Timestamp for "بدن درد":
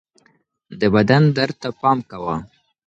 0.95-1.55